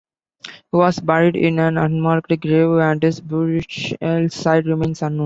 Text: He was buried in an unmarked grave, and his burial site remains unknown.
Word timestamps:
He 0.47 0.51
was 0.75 0.99
buried 0.99 1.35
in 1.35 1.59
an 1.59 1.77
unmarked 1.77 2.29
grave, 2.41 2.71
and 2.79 3.03
his 3.03 3.21
burial 3.21 3.61
site 4.29 4.65
remains 4.65 5.03
unknown. 5.03 5.19